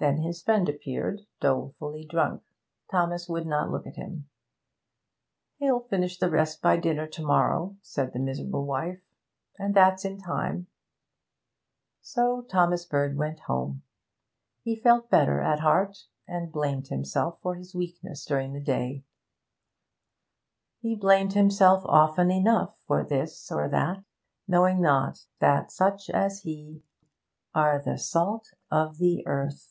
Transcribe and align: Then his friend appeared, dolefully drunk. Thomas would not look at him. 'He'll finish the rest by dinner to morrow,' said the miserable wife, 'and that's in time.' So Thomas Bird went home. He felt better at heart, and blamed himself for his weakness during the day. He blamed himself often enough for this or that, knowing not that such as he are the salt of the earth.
Then 0.00 0.16
his 0.18 0.42
friend 0.42 0.68
appeared, 0.68 1.26
dolefully 1.40 2.04
drunk. 2.04 2.42
Thomas 2.90 3.28
would 3.28 3.46
not 3.46 3.70
look 3.70 3.86
at 3.86 3.94
him. 3.94 4.28
'He'll 5.58 5.78
finish 5.78 6.18
the 6.18 6.28
rest 6.28 6.60
by 6.60 6.76
dinner 6.76 7.06
to 7.06 7.22
morrow,' 7.24 7.76
said 7.82 8.12
the 8.12 8.18
miserable 8.18 8.66
wife, 8.66 9.00
'and 9.60 9.76
that's 9.76 10.04
in 10.04 10.18
time.' 10.18 10.66
So 12.00 12.40
Thomas 12.42 12.84
Bird 12.84 13.16
went 13.16 13.38
home. 13.46 13.84
He 14.64 14.74
felt 14.74 15.08
better 15.08 15.40
at 15.40 15.60
heart, 15.60 16.08
and 16.26 16.50
blamed 16.50 16.88
himself 16.88 17.38
for 17.40 17.54
his 17.54 17.72
weakness 17.72 18.24
during 18.24 18.54
the 18.54 18.60
day. 18.60 19.04
He 20.80 20.96
blamed 20.96 21.34
himself 21.34 21.84
often 21.86 22.28
enough 22.28 22.76
for 22.88 23.04
this 23.04 23.52
or 23.52 23.68
that, 23.68 24.02
knowing 24.48 24.80
not 24.80 25.26
that 25.38 25.70
such 25.70 26.10
as 26.10 26.40
he 26.42 26.82
are 27.54 27.78
the 27.80 27.96
salt 27.98 28.52
of 28.68 28.98
the 28.98 29.24
earth. 29.28 29.68